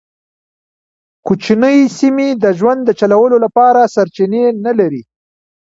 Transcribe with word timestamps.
کوچنۍ 1.25 1.77
سیمې 1.97 2.27
د 2.43 2.45
ژوند 2.59 2.81
د 2.85 2.89
چلولو 2.99 3.37
لپاره 3.45 3.91
سرچینې 3.95 4.43
نه 4.65 4.71
لرلې. 4.77 5.03